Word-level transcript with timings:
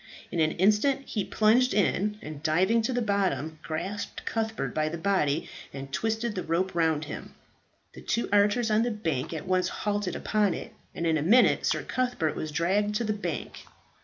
In 0.31 0.39
an 0.39 0.53
instant 0.53 1.01
he 1.05 1.23
plunged 1.23 1.75
in, 1.75 2.17
and 2.23 2.41
diving 2.41 2.81
to 2.81 2.91
the 2.91 3.03
bottom, 3.03 3.59
grasped 3.61 4.25
Cuthbert 4.25 4.73
by 4.73 4.89
the 4.89 4.97
body, 4.97 5.47
and 5.71 5.93
twisted 5.93 6.33
the 6.33 6.41
rope 6.41 6.73
round 6.73 7.05
him. 7.05 7.35
The 7.93 8.01
two 8.01 8.27
archers 8.33 8.71
on 8.71 8.81
the 8.81 8.89
bank 8.89 9.31
at 9.31 9.45
once 9.45 9.69
hauled 9.69 10.07
upon 10.15 10.55
it, 10.55 10.73
and 10.95 11.05
in 11.05 11.19
a 11.19 11.21
minute 11.21 11.67
Sir 11.67 11.83
Cuthbert 11.83 12.35
was 12.35 12.49
dragged 12.51 12.95
to 12.95 13.03
the 13.03 13.13
bank. 13.13 13.59